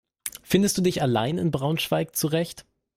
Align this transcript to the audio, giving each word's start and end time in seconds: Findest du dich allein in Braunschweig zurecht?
Findest 0.41 0.79
du 0.79 0.81
dich 0.81 1.03
allein 1.03 1.37
in 1.37 1.51
Braunschweig 1.51 2.15
zurecht? 2.15 2.65